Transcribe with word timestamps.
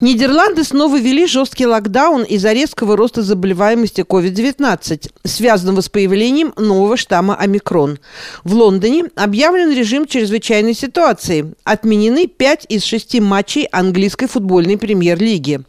Нидерланды 0.00 0.62
снова 0.62 0.96
ввели 0.96 1.26
жесткий 1.26 1.66
локдаун 1.66 2.22
из-за 2.22 2.52
резкого 2.52 2.96
роста 2.96 3.24
заболеваемости 3.24 4.02
COVID-19, 4.02 5.10
связанного 5.24 5.80
с 5.80 5.88
появлением 5.88 6.52
нового 6.56 6.96
штамма 6.96 7.34
омикрон. 7.34 7.98
В 8.44 8.54
Лондоне 8.54 9.06
объявлен 9.16 9.72
режим 9.72 10.06
чрезвычайной 10.06 10.74
ситуации. 10.74 11.52
Отменены 11.64 12.28
пять 12.28 12.64
из 12.68 12.84
шести 12.84 13.20
матчей 13.20 13.64
английской 13.72 14.28
футбольной 14.28 14.78
премьер-лиги. 14.78 15.62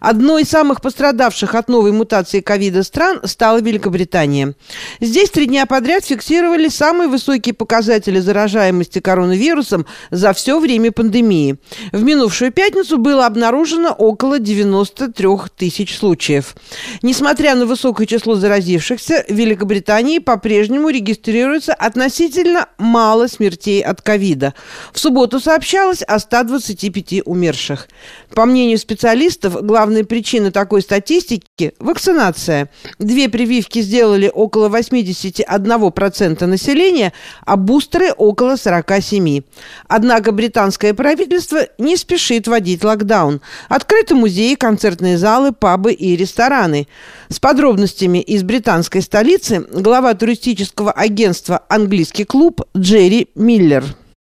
Одной 0.00 0.42
из 0.42 0.48
самых 0.48 0.80
пострадавших 0.80 1.54
от 1.54 1.68
новой 1.68 1.92
мутации 1.92 2.40
ковида 2.40 2.82
стран 2.82 3.20
стала 3.24 3.60
Великобритания. 3.60 4.54
Здесь 5.00 5.30
три 5.30 5.46
дня 5.46 5.66
подряд 5.66 6.04
фиксировали 6.04 6.68
самые 6.68 7.08
высокие 7.08 7.54
показатели 7.54 8.20
заражаемости 8.20 9.00
коронавирусом 9.00 9.86
за 10.10 10.32
все 10.32 10.58
время 10.58 10.92
пандемии. 10.92 11.58
В 11.92 12.02
минувшую 12.02 12.52
пятницу 12.52 12.98
было 12.98 13.26
обнаружено 13.26 13.90
около 13.90 14.38
93 14.38 15.28
тысяч 15.56 15.96
случаев. 15.96 16.54
Несмотря 17.02 17.54
на 17.54 17.66
высокое 17.66 18.06
число 18.06 18.34
заразившихся, 18.34 19.24
в 19.28 19.32
Великобритании 19.32 20.18
по-прежнему 20.18 20.88
регистрируется 20.88 21.74
относительно 21.74 22.68
мало 22.78 23.26
смертей 23.26 23.82
от 23.82 24.02
ковида. 24.02 24.54
В 24.92 24.98
субботу 24.98 25.40
сообщалось 25.40 26.02
о 26.02 26.18
125 26.18 27.22
умерших. 27.26 27.88
По 28.34 28.46
мнению 28.46 28.78
специалистов, 28.78 29.49
главная 29.62 30.04
причина 30.04 30.50
такой 30.50 30.82
статистики– 30.82 31.72
вакцинация. 31.78 32.70
Две 32.98 33.28
прививки 33.28 33.80
сделали 33.80 34.30
около 34.32 34.68
81% 34.68 36.46
населения, 36.46 37.12
а 37.44 37.56
бустеры– 37.56 38.12
около 38.16 38.54
47%. 38.54 39.44
Однако 39.88 40.32
британское 40.32 40.94
правительство 40.94 41.66
не 41.78 41.96
спешит 41.96 42.48
вводить 42.48 42.84
локдаун. 42.84 43.40
Открыты 43.68 44.14
музеи, 44.14 44.54
концертные 44.54 45.18
залы, 45.18 45.52
пабы 45.52 45.92
и 45.92 46.16
рестораны. 46.16 46.88
С 47.28 47.38
подробностями 47.38 48.18
из 48.18 48.42
британской 48.42 49.02
столицы 49.02 49.66
глава 49.70 50.14
туристического 50.14 50.92
агентства 50.92 51.64
«Английский 51.68 52.24
клуб» 52.24 52.62
Джерри 52.76 53.28
Миллер. 53.34 53.84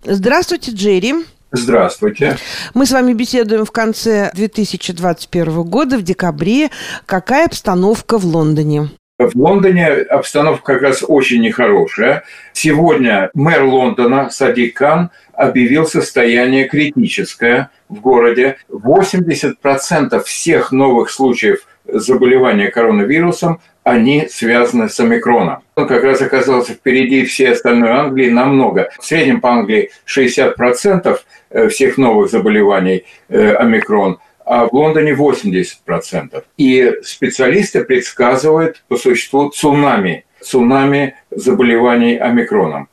Здравствуйте, 0.04 0.72
Джерри. 0.72 1.14
Здравствуйте. 1.52 2.36
Мы 2.72 2.86
с 2.86 2.92
вами 2.92 3.12
беседуем 3.12 3.66
в 3.66 3.72
конце 3.72 4.30
2021 4.34 5.62
года, 5.64 5.98
в 5.98 6.02
декабре. 6.02 6.70
Какая 7.04 7.44
обстановка 7.44 8.16
в 8.16 8.24
Лондоне? 8.24 8.88
В 9.18 9.36
Лондоне 9.36 9.88
обстановка 9.88 10.72
как 10.72 10.82
раз 10.82 11.04
очень 11.06 11.42
нехорошая. 11.42 12.24
Сегодня 12.54 13.30
мэр 13.34 13.64
Лондона 13.64 14.30
Садик 14.30 14.78
Кан 14.78 15.10
объявил 15.34 15.86
состояние 15.86 16.66
критическое 16.66 17.68
в 17.90 18.00
городе. 18.00 18.56
80% 18.70 20.22
всех 20.24 20.72
новых 20.72 21.10
случаев 21.10 21.66
заболевания 21.92 22.70
коронавирусом 22.70 23.60
они 23.84 24.28
связаны 24.30 24.88
с 24.88 24.98
омикроном. 25.00 25.62
Он 25.76 25.86
как 25.86 26.04
раз 26.04 26.22
оказался 26.22 26.72
впереди 26.72 27.24
всей 27.24 27.52
остальной 27.52 27.90
Англии 27.90 28.30
намного. 28.30 28.90
В 28.98 29.04
среднем 29.04 29.40
по 29.40 29.50
Англии 29.50 29.90
60% 30.06 31.18
э, 31.50 31.68
всех 31.68 31.98
новых 31.98 32.30
заболеваний 32.30 33.04
э, 33.28 33.54
омикрон– 33.54 34.18
а 34.44 34.66
в 34.66 34.72
Лондоне 34.72 35.12
80%. 35.12 36.44
И 36.56 36.92
специалисты 37.02 37.84
предсказывают 37.84 38.82
по 38.88 38.96
существу 38.96 39.50
цунами, 39.50 40.24
цунами 40.40 41.14
заболеваний 41.30 42.16
омикроном. 42.16 42.88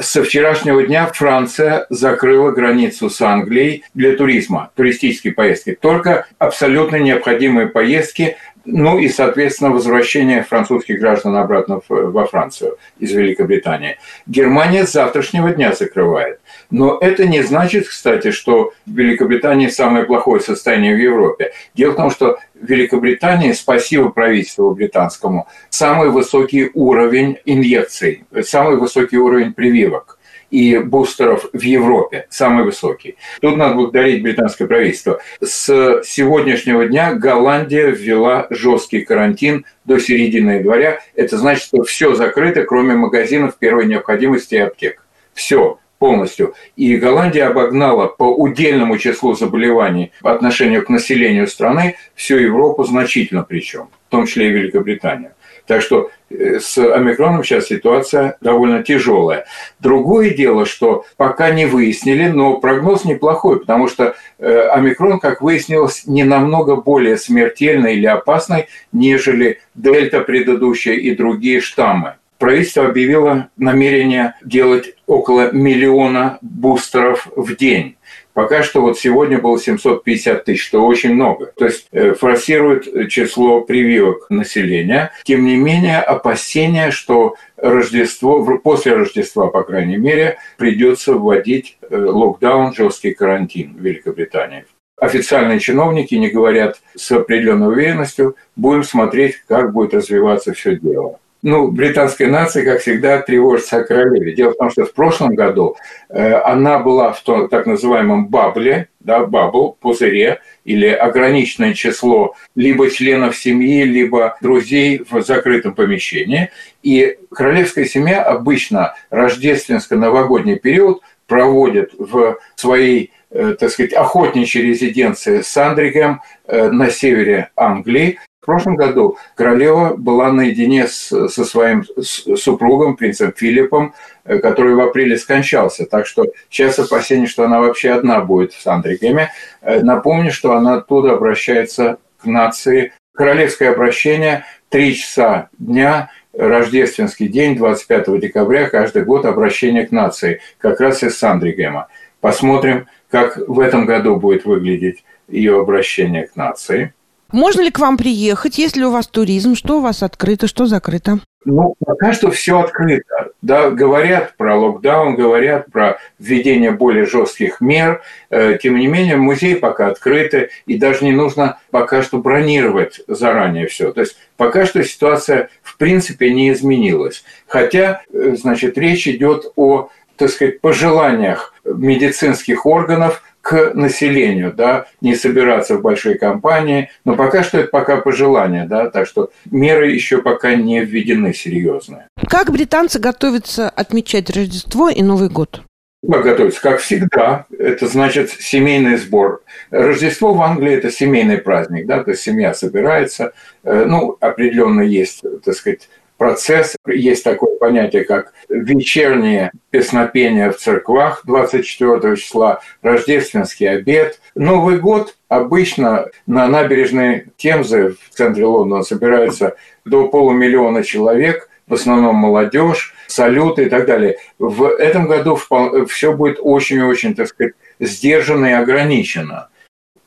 Со 0.00 0.22
вчерашнего 0.22 0.82
дня 0.82 1.06
Франция 1.06 1.86
закрыла 1.90 2.50
границу 2.50 3.10
с 3.10 3.20
Англией 3.20 3.84
для 3.94 4.16
туризма, 4.16 4.70
туристические 4.76 5.32
поездки. 5.32 5.76
Только 5.80 6.26
абсолютно 6.38 6.96
необходимые 6.96 7.68
поездки 7.68 8.36
ну 8.70 8.98
и, 8.98 9.08
соответственно, 9.08 9.70
возвращение 9.70 10.42
французских 10.42 11.00
граждан 11.00 11.36
обратно 11.36 11.80
во 11.88 12.26
Францию 12.26 12.76
из 12.98 13.12
Великобритании. 13.12 13.96
Германия 14.26 14.86
с 14.86 14.92
завтрашнего 14.92 15.50
дня 15.50 15.72
закрывает. 15.72 16.38
Но 16.70 16.98
это 17.00 17.26
не 17.26 17.42
значит, 17.42 17.88
кстати, 17.88 18.30
что 18.30 18.74
в 18.84 18.90
Великобритании 18.90 19.68
самое 19.68 20.04
плохое 20.04 20.42
состояние 20.42 20.94
в 20.94 20.98
Европе. 20.98 21.52
Дело 21.74 21.92
в 21.92 21.96
том, 21.96 22.10
что 22.10 22.38
Великобритании, 22.60 23.52
спасибо 23.52 24.10
правительству 24.10 24.74
британскому, 24.74 25.46
самый 25.70 26.10
высокий 26.10 26.70
уровень 26.74 27.38
инъекций, 27.44 28.24
самый 28.42 28.76
высокий 28.76 29.16
уровень 29.16 29.52
прививок 29.52 30.18
и 30.50 30.78
бустеров 30.78 31.46
в 31.52 31.60
Европе, 31.60 32.26
самый 32.30 32.64
высокий. 32.64 33.16
Тут 33.40 33.56
надо 33.56 33.74
благодарить 33.74 34.22
британское 34.22 34.66
правительство. 34.66 35.20
С 35.40 36.02
сегодняшнего 36.04 36.86
дня 36.86 37.12
Голландия 37.14 37.90
ввела 37.90 38.46
жесткий 38.50 39.02
карантин 39.02 39.66
до 39.84 39.98
середины 39.98 40.52
января. 40.52 41.00
Это 41.14 41.36
значит, 41.36 41.64
что 41.64 41.82
все 41.82 42.14
закрыто, 42.14 42.64
кроме 42.64 42.94
магазинов 42.94 43.58
первой 43.58 43.86
необходимости 43.86 44.54
и 44.54 44.58
аптек. 44.58 45.04
Все 45.34 45.78
полностью. 45.98 46.54
И 46.76 46.96
Голландия 46.96 47.44
обогнала 47.44 48.06
по 48.06 48.24
удельному 48.24 48.98
числу 48.98 49.34
заболеваний 49.34 50.12
по 50.20 50.32
отношению 50.32 50.84
к 50.84 50.88
населению 50.88 51.46
страны 51.46 51.96
всю 52.14 52.36
Европу 52.36 52.84
значительно 52.84 53.42
причем, 53.42 53.88
в 54.08 54.10
том 54.10 54.26
числе 54.26 54.48
и 54.48 54.52
Великобританию. 54.52 55.32
Так 55.68 55.82
что 55.82 56.10
э, 56.30 56.58
с 56.60 56.78
омикроном 56.78 57.44
сейчас 57.44 57.66
ситуация 57.66 58.38
довольно 58.40 58.82
тяжелая. 58.82 59.44
Другое 59.80 60.30
дело, 60.30 60.64
что 60.64 61.04
пока 61.18 61.50
не 61.50 61.66
выяснили, 61.66 62.28
но 62.28 62.56
прогноз 62.56 63.04
неплохой, 63.04 63.60
потому 63.60 63.86
что 63.86 64.16
э, 64.38 64.60
омикрон, 64.70 65.20
как 65.20 65.42
выяснилось, 65.42 66.06
не 66.06 66.24
намного 66.24 66.76
более 66.76 67.18
смертельный 67.18 67.96
или 67.96 68.06
опасный, 68.06 68.68
нежели 68.92 69.60
дельта 69.74 70.20
предыдущая 70.20 70.94
и 70.94 71.14
другие 71.14 71.60
штаммы. 71.60 72.14
Правительство 72.38 72.86
объявило 72.86 73.50
намерение 73.56 74.34
делать 74.44 74.94
около 75.06 75.50
миллиона 75.50 76.38
бустеров 76.40 77.26
в 77.34 77.56
день. 77.56 77.96
Пока 78.32 78.62
что 78.62 78.82
вот 78.82 78.96
сегодня 78.96 79.40
было 79.40 79.58
750 79.58 80.44
тысяч, 80.44 80.64
что 80.64 80.86
очень 80.86 81.14
много. 81.14 81.46
То 81.56 81.64
есть 81.64 81.88
э, 81.90 82.14
форсирует 82.14 83.10
число 83.10 83.62
прививок 83.62 84.30
населения. 84.30 85.10
Тем 85.24 85.44
не 85.44 85.56
менее, 85.56 85.98
опасения, 85.98 86.92
что 86.92 87.34
Рождество, 87.56 88.44
после 88.58 88.94
Рождества, 88.94 89.48
по 89.48 89.64
крайней 89.64 89.96
мере, 89.96 90.38
придется 90.56 91.14
вводить 91.14 91.78
э, 91.90 91.96
локдаун, 91.96 92.72
жесткий 92.72 93.12
карантин 93.14 93.74
в 93.76 93.80
Великобритании. 93.80 94.64
Официальные 95.00 95.58
чиновники 95.58 96.14
не 96.14 96.28
говорят 96.28 96.80
с 96.94 97.10
определенной 97.10 97.68
уверенностью. 97.72 98.36
Будем 98.54 98.84
смотреть, 98.84 99.42
как 99.48 99.72
будет 99.72 99.94
развиваться 99.94 100.52
все 100.52 100.76
дело 100.76 101.18
ну, 101.42 101.70
британская 101.70 102.26
нация, 102.26 102.64
как 102.64 102.80
всегда, 102.80 103.20
тревожится 103.20 103.78
о 103.78 103.84
королеве. 103.84 104.34
Дело 104.34 104.52
в 104.52 104.56
том, 104.56 104.70
что 104.70 104.84
в 104.84 104.92
прошлом 104.92 105.34
году 105.34 105.76
э, 106.08 106.32
она 106.34 106.80
была 106.80 107.12
в 107.12 107.20
том 107.22 107.48
так 107.48 107.66
называемом 107.66 108.26
бабле, 108.26 108.88
да, 109.00 109.24
бабл, 109.24 109.76
пузыре, 109.80 110.40
или 110.64 110.86
ограниченное 110.86 111.74
число 111.74 112.34
либо 112.56 112.90
членов 112.90 113.36
семьи, 113.36 113.84
либо 113.84 114.36
друзей 114.40 115.04
в 115.08 115.22
закрытом 115.22 115.74
помещении. 115.74 116.50
И 116.82 117.18
королевская 117.32 117.84
семья 117.84 118.22
обычно 118.22 118.94
рождественско-новогодний 119.10 120.56
период 120.56 121.02
проводит 121.28 121.92
в 121.96 122.38
своей 122.56 123.12
э, 123.30 123.54
так 123.58 123.70
сказать, 123.70 123.92
охотничьей 123.92 124.64
резиденции 124.64 125.42
Сандригем 125.42 126.20
э, 126.46 126.70
на 126.70 126.90
севере 126.90 127.50
Англии, 127.54 128.18
прошлом 128.48 128.76
году 128.76 129.18
королева 129.34 129.94
была 129.94 130.32
наедине 130.32 130.88
с, 130.88 131.28
со 131.28 131.44
своим 131.44 131.84
супругом, 132.00 132.96
принцем 132.96 133.30
Филиппом, 133.36 133.92
э, 134.24 134.38
который 134.38 134.74
в 134.74 134.80
апреле 134.80 135.18
скончался. 135.18 135.84
Так 135.84 136.06
что 136.06 136.24
сейчас 136.48 136.78
опасение, 136.78 137.26
что 137.26 137.44
она 137.44 137.60
вообще 137.60 137.90
одна 137.90 138.22
будет 138.22 138.54
в 138.54 138.62
Сандригеме. 138.62 139.30
Э, 139.60 139.80
напомню, 139.82 140.32
что 140.32 140.54
она 140.54 140.76
оттуда 140.76 141.12
обращается 141.12 141.98
к 142.22 142.24
нации. 142.24 142.94
Королевское 143.14 143.70
обращение 143.70 144.46
три 144.70 144.94
часа 144.94 145.50
дня 145.58 146.10
рождественский 146.32 147.28
день, 147.28 147.54
25 147.54 148.18
декабря, 148.18 148.70
каждый 148.70 149.04
год 149.04 149.26
обращение 149.26 149.86
к 149.86 149.92
нации, 149.92 150.40
как 150.56 150.80
раз 150.80 151.02
из 151.02 151.18
Сандригема. 151.18 151.88
Посмотрим, 152.22 152.86
как 153.10 153.36
в 153.36 153.60
этом 153.60 153.84
году 153.84 154.16
будет 154.16 154.46
выглядеть 154.46 155.04
ее 155.28 155.60
обращение 155.60 156.26
к 156.26 156.34
нации. 156.34 156.94
Можно 157.30 157.60
ли 157.60 157.70
к 157.70 157.78
вам 157.78 157.98
приехать? 157.98 158.56
Есть 158.56 158.76
ли 158.76 158.84
у 158.84 158.90
вас 158.90 159.06
туризм? 159.06 159.54
Что 159.54 159.78
у 159.78 159.80
вас 159.82 160.02
открыто, 160.02 160.46
что 160.46 160.64
закрыто? 160.64 161.20
Ну, 161.44 161.74
пока 161.84 162.14
что 162.14 162.30
все 162.30 162.58
открыто. 162.58 163.32
Да, 163.42 163.70
говорят 163.70 164.34
про 164.38 164.56
локдаун, 164.56 165.14
говорят 165.14 165.70
про 165.70 165.98
введение 166.18 166.70
более 166.70 167.04
жестких 167.04 167.60
мер. 167.60 168.02
Э, 168.30 168.58
тем 168.60 168.76
не 168.76 168.86
менее, 168.86 169.16
музей 169.16 169.56
пока 169.56 169.88
открыты, 169.88 170.48
и 170.66 170.78
даже 170.78 171.04
не 171.04 171.12
нужно 171.12 171.58
пока 171.70 172.02
что 172.02 172.18
бронировать 172.18 173.02
заранее 173.06 173.66
все. 173.66 173.92
То 173.92 174.00
есть 174.00 174.16
пока 174.38 174.64
что 174.64 174.82
ситуация 174.82 175.50
в 175.62 175.76
принципе 175.76 176.32
не 176.32 176.50
изменилась. 176.50 177.24
Хотя, 177.46 178.02
э, 178.10 178.36
значит, 178.36 178.78
речь 178.78 179.06
идет 179.06 179.52
о, 179.54 179.90
так 180.16 180.30
сказать, 180.30 180.62
пожеланиях 180.62 181.52
медицинских 181.64 182.64
органов 182.64 183.22
к 183.48 183.72
населению, 183.72 184.52
да, 184.52 184.84
не 185.00 185.14
собираться 185.14 185.78
в 185.78 185.80
большой 185.80 186.18
компании, 186.18 186.90
но 187.06 187.16
пока 187.16 187.42
что 187.42 187.60
это 187.60 187.68
пока 187.70 187.96
пожелание, 187.96 188.66
да, 188.66 188.90
так 188.90 189.06
что 189.06 189.30
меры 189.50 189.90
еще 189.90 190.20
пока 190.20 190.54
не 190.54 190.84
введены 190.84 191.32
серьезные. 191.32 192.08
Как 192.28 192.52
британцы 192.52 192.98
готовятся 192.98 193.70
отмечать 193.70 194.28
Рождество 194.28 194.90
и 194.90 195.02
Новый 195.02 195.30
год? 195.30 195.62
Как 196.06 196.24
готовиться? 196.24 196.60
Как 196.60 196.80
всегда, 196.80 197.46
это 197.58 197.88
значит 197.88 198.30
семейный 198.30 198.98
сбор. 198.98 199.42
Рождество 199.70 200.34
в 200.34 200.42
Англии– 200.42 200.72
это 200.74 200.90
семейный 200.90 201.38
праздник, 201.38 201.86
да, 201.86 202.04
то 202.04 202.10
есть 202.10 202.22
семья 202.22 202.52
собирается, 202.52 203.32
э, 203.64 203.84
ну, 203.86 204.18
определенно 204.20 204.82
есть, 204.82 205.22
так 205.42 205.54
сказать, 205.54 205.88
процесс. 206.18 206.76
Есть 206.86 207.24
такое 207.24 207.56
понятие, 207.56 208.04
как 208.04 208.34
вечернее 208.50 209.52
песнопение 209.70 210.50
в 210.50 210.58
церквах 210.58 211.22
24 211.24 212.16
числа, 212.16 212.60
рождественский 212.82 213.70
обед. 213.70 214.20
Новый 214.34 214.78
год 214.78 215.16
обычно 215.28 216.08
на 216.26 216.46
набережной 216.48 217.28
Темзы 217.36 217.96
в 218.10 218.14
центре 218.14 218.44
Лондона 218.44 218.82
собирается 218.82 219.56
до 219.86 220.08
полумиллиона 220.08 220.82
человек, 220.82 221.48
в 221.66 221.74
основном 221.74 222.16
молодежь, 222.16 222.94
салюты 223.06 223.64
и 223.64 223.68
так 223.68 223.86
далее. 223.86 224.18
В 224.38 224.64
этом 224.64 225.06
году 225.06 225.38
все 225.86 226.12
будет 226.12 226.38
очень-очень, 226.40 227.14
так 227.14 227.28
сказать, 227.28 227.54
сдержанно 227.78 228.46
и 228.46 228.52
ограничено. 228.52 229.48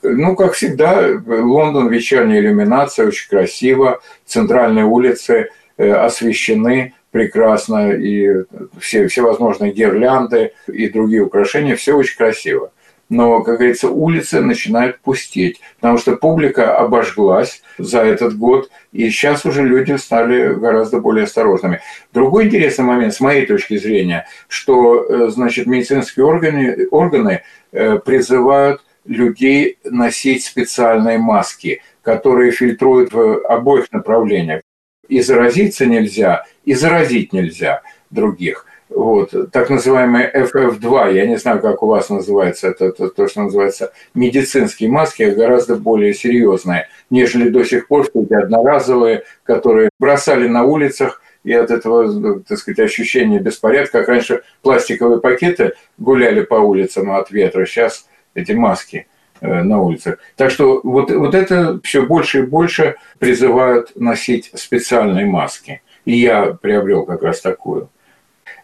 Ну, 0.03 0.35
как 0.35 0.53
всегда, 0.53 1.07
Лондон, 1.27 1.87
вечерняя 1.89 2.39
иллюминация, 2.39 3.05
очень 3.05 3.29
красиво, 3.29 4.01
центральные 4.25 4.85
улицы– 4.85 5.49
освещены 5.89 6.93
прекрасно, 7.11 7.91
и 7.91 8.43
все, 8.79 9.07
всевозможные 9.07 9.71
гирлянды 9.71 10.53
и 10.67 10.89
другие 10.89 11.23
украшения, 11.23 11.75
все 11.75 11.93
очень 11.93 12.17
красиво. 12.17 12.71
Но, 13.09 13.43
как 13.43 13.57
говорится, 13.57 13.89
улицы 13.89 14.39
начинают 14.39 15.01
пустеть, 15.01 15.59
потому 15.81 15.97
что 15.97 16.15
публика 16.15 16.77
обожглась 16.77 17.61
за 17.77 17.99
этот 18.03 18.37
год, 18.37 18.71
и 18.93 19.09
сейчас 19.09 19.45
уже 19.45 19.63
люди 19.63 19.97
стали 19.97 20.53
гораздо 20.53 21.01
более 21.01 21.25
осторожными. 21.25 21.81
Другой 22.13 22.45
интересный 22.45 22.85
момент, 22.85 23.13
с 23.13 23.19
моей 23.19 23.45
точки 23.45 23.75
зрения, 23.75 24.27
что, 24.47 25.03
э, 25.03 25.27
значит, 25.27 25.67
медицинские 25.67 26.25
органы, 26.25 26.87
органы 26.89 27.41
э, 27.73 27.99
призывают 27.99 28.81
людей 29.03 29.77
носить 29.83 30.45
специальные 30.45 31.17
маски, 31.17 31.81
которые 32.03 32.51
фильтруют 32.51 33.11
в 33.11 33.45
обоих 33.45 33.91
направлениях 33.91 34.61
и 35.07 35.21
заразиться 35.21 35.85
нельзя, 35.85 36.45
и 36.65 36.73
заразить 36.73 37.33
нельзя 37.33 37.81
других. 38.09 38.65
Вот, 38.89 39.33
так 39.53 39.69
называемые 39.69 40.29
FF2, 40.35 41.13
я 41.13 41.25
не 41.25 41.37
знаю, 41.37 41.61
как 41.61 41.81
у 41.81 41.87
вас 41.87 42.09
называется, 42.09 42.67
это, 42.67 42.87
это 42.87 43.07
то, 43.07 43.27
что 43.27 43.43
называется 43.43 43.93
медицинские 44.13 44.89
маски, 44.89 45.23
а 45.23 45.31
гораздо 45.33 45.77
более 45.77 46.13
серьезные, 46.13 46.87
нежели 47.09 47.47
до 47.49 47.63
сих 47.63 47.87
пор 47.87 48.09
эти 48.13 48.33
одноразовые, 48.33 49.23
которые 49.43 49.89
бросали 49.97 50.47
на 50.47 50.65
улицах, 50.65 51.21
и 51.45 51.53
от 51.53 51.71
этого, 51.71 52.41
так 52.41 52.57
сказать, 52.57 52.79
ощущения 52.79 53.39
беспорядка, 53.39 54.03
раньше 54.03 54.43
пластиковые 54.61 55.21
пакеты 55.21 55.73
гуляли 55.97 56.41
по 56.41 56.55
улицам 56.55 57.11
от 57.11 57.31
ветра, 57.31 57.65
сейчас 57.65 58.07
эти 58.35 58.51
маски– 58.51 59.07
на 59.41 59.81
улицах. 59.81 60.19
Так 60.35 60.51
что 60.51 60.81
вот, 60.83 61.11
вот 61.11 61.35
это 61.35 61.79
все 61.83 62.05
больше 62.05 62.39
и 62.39 62.45
больше 62.45 62.95
призывают 63.19 63.91
носить 63.95 64.51
специальные 64.53 65.25
маски. 65.25 65.81
И 66.05 66.15
я 66.15 66.53
приобрел 66.53 67.05
как 67.05 67.23
раз 67.23 67.41
такую. 67.41 67.89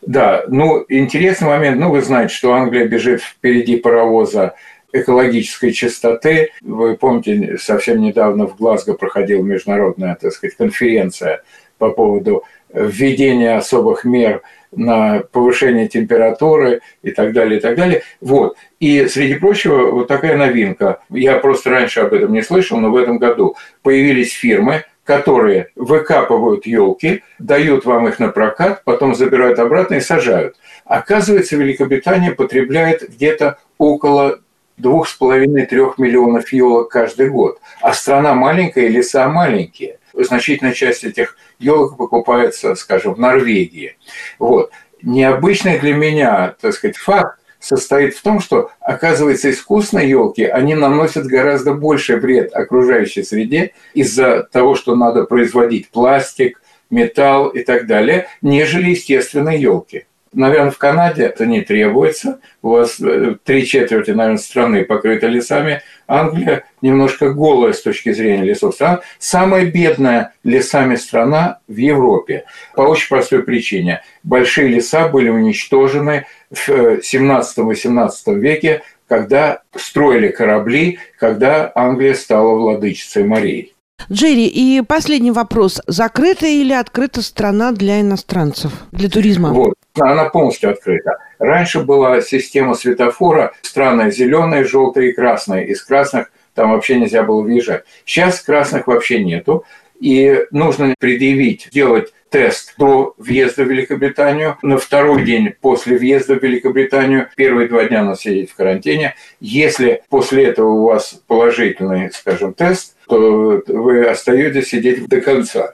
Да, 0.01 0.43
ну, 0.47 0.85
интересный 0.87 1.47
момент. 1.47 1.79
Ну, 1.79 1.89
вы 1.89 2.01
знаете, 2.01 2.33
что 2.33 2.53
Англия 2.53 2.87
бежит 2.87 3.21
впереди 3.21 3.77
паровоза 3.77 4.55
экологической 4.93 5.71
чистоты. 5.71 6.51
Вы 6.61 6.95
помните, 6.95 7.57
совсем 7.57 8.01
недавно 8.01 8.47
в 8.47 8.55
Глазго 8.55 8.93
проходила 8.93 9.41
международная, 9.41 10.15
так 10.15 10.31
сказать, 10.31 10.55
конференция 10.55 11.41
по 11.77 11.91
поводу 11.91 12.43
введения 12.73 13.57
особых 13.57 14.03
мер 14.03 14.41
на 14.71 15.21
повышение 15.31 15.87
температуры 15.87 16.81
и 17.01 17.11
так 17.11 17.33
далее, 17.33 17.59
и 17.59 17.61
так 17.61 17.75
далее. 17.75 18.03
Вот. 18.21 18.57
И, 18.79 19.07
среди 19.07 19.35
прочего, 19.35 19.91
вот 19.91 20.07
такая 20.07 20.37
новинка. 20.37 20.99
Я 21.09 21.37
просто 21.37 21.69
раньше 21.69 22.01
об 22.01 22.13
этом 22.13 22.33
не 22.33 22.41
слышал, 22.41 22.77
но 22.77 22.91
в 22.91 22.97
этом 22.97 23.17
году 23.17 23.55
появились 23.81 24.33
фирмы, 24.33 24.83
которые 25.05 25.69
выкапывают 25.75 26.65
елки, 26.65 27.23
дают 27.39 27.85
вам 27.85 28.09
их 28.09 28.19
на 28.19 28.27
прокат, 28.27 28.83
потом 28.83 29.15
забирают 29.15 29.57
обратно 29.57 29.95
и 29.95 30.01
сажают. 30.01 30.57
Оказывается, 30.83 31.55
Великобритания 31.55 32.31
потребляет 32.31 33.09
где-то 33.09 33.57
около 33.77 34.39
двух 34.75 35.07
с 35.07 35.13
половиной-трех 35.13 35.97
миллионов 35.97 36.51
елок 36.51 36.91
каждый 36.91 37.29
год. 37.29 37.59
А 37.81 37.93
страна 37.93 38.33
маленькая, 38.33 38.89
леса 38.89 39.27
маленькие. 39.29 39.96
Значительная 40.17 40.73
часть 40.73 41.03
этих 41.03 41.37
елок 41.59 41.97
покупается, 41.97 42.75
скажем, 42.75 43.13
в 43.13 43.19
Норвегии. 43.19 43.97
Вот. 44.39 44.71
Необычный 45.03 45.79
для 45.79 45.93
меня, 45.93 46.55
так 46.59 46.73
сказать, 46.73 46.97
факт 46.97 47.39
состоит 47.59 48.15
в 48.15 48.21
том, 48.21 48.39
что, 48.39 48.71
оказывается, 48.79 49.51
искусственные 49.51 50.09
елки, 50.09 50.43
они 50.43 50.73
наносят 50.73 51.25
гораздо 51.25 51.73
больше 51.73 52.17
вред 52.17 52.53
окружающей 52.55 53.23
среде 53.23 53.73
из-за 53.93 54.43
того, 54.43 54.75
что 54.75 54.95
надо 54.95 55.23
производить 55.25 55.89
пластик, 55.89 56.61
металл 56.89 57.49
и 57.49 57.63
так 57.63 57.85
далее, 57.85 58.27
нежели 58.41 58.91
естественные 58.91 59.61
елки. 59.61 60.06
Наверное, 60.33 60.71
в 60.71 60.77
Канаде 60.77 61.23
это 61.23 61.45
не 61.45 61.61
требуется. 61.61 62.39
У 62.61 62.69
вас 62.69 62.99
э, 62.99 63.35
три 63.43 63.65
четверти, 63.65 64.11
наверное, 64.11 64.37
страны 64.37 64.83
покрыты 64.83 65.27
лесами. 65.27 65.81
Англия 66.07 66.65
немножко 66.81 67.31
голая 67.31 67.73
с 67.73 67.81
точки 67.81 68.11
зрения 68.11 68.43
лесов. 68.43 68.75
Страна 68.75 69.01
самая 69.19 69.65
бедная 69.65 70.33
лесами 70.43 70.95
страна 70.95 71.59
в 71.67 71.77
Европе. 71.77 72.45
По 72.75 72.81
очень 72.81 73.09
простой 73.09 73.43
причине. 73.43 74.01
Большие 74.23 74.67
леса 74.67 75.07
были 75.07 75.29
уничтожены 75.29 76.25
в 76.51 76.69
17-18 76.69 78.09
э, 78.25 78.33
веке, 78.35 78.81
когда 79.07 79.61
строили 79.75 80.29
корабли, 80.29 80.99
когда 81.17 81.71
Англия 81.73 82.13
стала 82.13 82.53
владычицей 82.55 83.23
морей. 83.23 83.76
Джерри, 84.11 84.47
и 84.47 84.81
последний 84.81 85.31
вопрос. 85.31 85.81
Закрыта 85.87 86.45
или 86.45 86.73
открыта 86.73 87.21
страна 87.21 87.71
для 87.71 88.01
иностранцев, 88.01 88.71
для 88.91 89.09
туризма? 89.09 89.49
Вот, 89.49 89.73
она 89.99 90.25
полностью 90.29 90.71
открыта. 90.71 91.17
Раньше 91.39 91.81
была 91.81 92.21
система 92.21 92.73
светофора, 92.73 93.51
страны 93.61 94.11
зеленые, 94.11 94.63
желтые 94.63 95.11
и 95.11 95.13
красные. 95.13 95.67
Из 95.67 95.81
красных 95.81 96.31
там 96.53 96.71
вообще 96.71 96.99
нельзя 96.99 97.23
было 97.23 97.41
въезжать. 97.41 97.83
Сейчас 98.05 98.41
красных 98.41 98.87
вообще 98.87 99.23
нету. 99.23 99.65
И 99.99 100.45
нужно 100.51 100.93
предъявить, 100.99 101.69
делать 101.71 102.13
тест 102.29 102.75
до 102.77 103.13
въезда 103.17 103.63
в 103.63 103.69
Великобританию. 103.69 104.57
На 104.61 104.77
второй 104.77 105.23
день 105.23 105.53
после 105.59 105.97
въезда 105.97 106.35
в 106.35 106.43
Великобританию, 106.43 107.29
первые 107.35 107.67
два 107.67 107.85
дня 107.85 108.03
надо 108.03 108.19
сидеть 108.19 108.51
в 108.51 108.55
карантине. 108.55 109.15
Если 109.39 110.03
после 110.09 110.45
этого 110.45 110.69
у 110.69 110.83
вас 110.87 111.21
положительный, 111.27 112.11
скажем, 112.11 112.53
тест, 112.53 112.95
то 113.07 113.61
вы 113.67 114.05
остаетесь 114.05 114.69
сидеть 114.69 115.07
до 115.07 115.21
конца. 115.21 115.73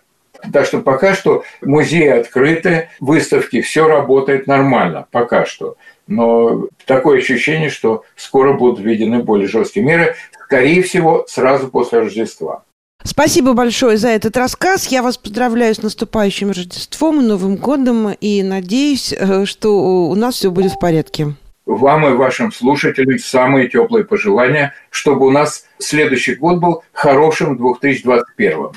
Так 0.51 0.65
что 0.65 0.79
пока 0.79 1.13
что 1.13 1.43
музеи 1.61 2.07
открыты, 2.07 2.89
выставки, 2.99 3.61
все 3.61 3.87
работает 3.87 4.45
нормально, 4.45 5.07
пока 5.11 5.45
что. 5.45 5.77
Но 6.07 6.67
такое 6.85 7.19
ощущение, 7.19 7.69
что 7.69 8.03
скоро 8.15 8.53
будут 8.53 8.79
введены 8.79 9.23
более 9.23 9.47
жесткие 9.47 9.85
меры, 9.85 10.15
скорее 10.45 10.83
всего, 10.83 11.25
сразу 11.29 11.69
после 11.69 11.99
Рождества. 11.99 12.63
Спасибо 13.03 13.53
большое 13.53 13.97
за 13.97 14.09
этот 14.09 14.37
рассказ. 14.37 14.87
Я 14.87 15.03
вас 15.03 15.17
поздравляю 15.17 15.75
с 15.75 15.81
наступающим 15.81 16.49
Рождеством 16.49 17.19
и 17.19 17.25
Новым 17.25 17.57
годом 17.57 18.11
и 18.13 18.41
надеюсь, 18.43 19.13
э, 19.13 19.45
что 19.45 20.07
у 20.09 20.15
нас 20.15 20.35
все 20.35 20.51
будет 20.51 20.71
в 20.71 20.79
порядке. 20.79 21.35
Вам 21.65 22.05
и 22.07 22.13
вашим 22.13 22.51
слушателям 22.51 23.19
самые 23.19 23.69
теплые 23.69 24.05
пожелания, 24.05 24.73
чтобы 24.89 25.27
у 25.27 25.31
нас 25.31 25.65
следующий 25.79 26.35
год 26.35 26.59
был 26.59 26.83
хорошим 26.91 27.57
2021. 27.57 28.69